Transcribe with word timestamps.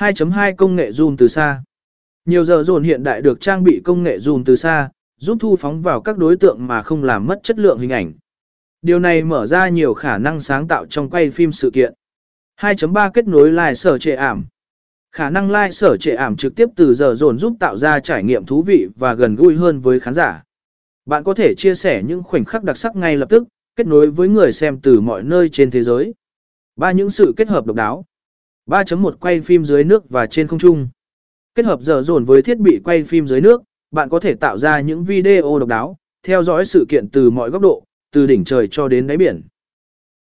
2.2 0.00 0.54
công 0.54 0.76
nghệ 0.76 0.90
zoom 0.90 1.16
từ 1.18 1.28
xa. 1.28 1.62
Nhiều 2.24 2.44
giờ 2.44 2.62
dồn 2.62 2.82
hiện 2.82 3.02
đại 3.02 3.22
được 3.22 3.40
trang 3.40 3.64
bị 3.64 3.80
công 3.84 4.02
nghệ 4.02 4.18
zoom 4.18 4.42
từ 4.44 4.56
xa, 4.56 4.90
giúp 5.16 5.36
thu 5.40 5.56
phóng 5.56 5.82
vào 5.82 6.00
các 6.00 6.18
đối 6.18 6.36
tượng 6.36 6.66
mà 6.66 6.82
không 6.82 7.04
làm 7.04 7.26
mất 7.26 7.40
chất 7.42 7.58
lượng 7.58 7.78
hình 7.78 7.90
ảnh. 7.90 8.12
Điều 8.82 8.98
này 8.98 9.22
mở 9.22 9.46
ra 9.46 9.68
nhiều 9.68 9.94
khả 9.94 10.18
năng 10.18 10.40
sáng 10.40 10.68
tạo 10.68 10.86
trong 10.86 11.10
quay 11.10 11.30
phim 11.30 11.52
sự 11.52 11.70
kiện. 11.70 11.94
2.3 12.60 13.10
kết 13.10 13.28
nối 13.28 13.50
live 13.50 13.74
sở 13.74 13.98
trệ 13.98 14.14
ảm. 14.14 14.44
Khả 15.12 15.30
năng 15.30 15.50
live 15.50 15.70
sở 15.70 15.96
trệ 15.96 16.14
ảm 16.14 16.36
trực 16.36 16.54
tiếp 16.54 16.68
từ 16.76 16.94
giờ 16.94 17.14
dồn 17.14 17.38
giúp 17.38 17.56
tạo 17.60 17.76
ra 17.76 18.00
trải 18.00 18.24
nghiệm 18.24 18.46
thú 18.46 18.62
vị 18.62 18.88
và 18.96 19.14
gần 19.14 19.36
gũi 19.36 19.56
hơn 19.56 19.80
với 19.80 20.00
khán 20.00 20.14
giả. 20.14 20.42
Bạn 21.06 21.24
có 21.24 21.34
thể 21.34 21.54
chia 21.56 21.74
sẻ 21.74 22.02
những 22.06 22.22
khoảnh 22.22 22.44
khắc 22.44 22.64
đặc 22.64 22.76
sắc 22.76 22.96
ngay 22.96 23.16
lập 23.16 23.26
tức, 23.28 23.44
kết 23.76 23.86
nối 23.86 24.10
với 24.10 24.28
người 24.28 24.52
xem 24.52 24.80
từ 24.80 25.00
mọi 25.00 25.22
nơi 25.22 25.48
trên 25.48 25.70
thế 25.70 25.82
giới. 25.82 26.14
Ba 26.76 26.92
những 26.92 27.10
sự 27.10 27.34
kết 27.36 27.48
hợp 27.48 27.66
độc 27.66 27.76
đáo. 27.76 28.04
3.1 28.70 29.12
quay 29.20 29.40
phim 29.40 29.64
dưới 29.64 29.84
nước 29.84 30.10
và 30.10 30.26
trên 30.26 30.46
không 30.46 30.58
trung. 30.58 30.88
Kết 31.54 31.64
hợp 31.64 31.80
giờ 31.80 32.02
dồn 32.02 32.24
với 32.24 32.42
thiết 32.42 32.58
bị 32.58 32.80
quay 32.84 33.04
phim 33.04 33.26
dưới 33.26 33.40
nước, 33.40 33.62
bạn 33.90 34.08
có 34.08 34.20
thể 34.20 34.34
tạo 34.34 34.58
ra 34.58 34.80
những 34.80 35.04
video 35.04 35.58
độc 35.58 35.68
đáo, 35.68 35.96
theo 36.22 36.42
dõi 36.42 36.64
sự 36.64 36.86
kiện 36.88 37.08
từ 37.08 37.30
mọi 37.30 37.50
góc 37.50 37.62
độ, 37.62 37.84
từ 38.12 38.26
đỉnh 38.26 38.44
trời 38.44 38.66
cho 38.66 38.88
đến 38.88 39.06
đáy 39.06 39.16
biển. 39.16 39.42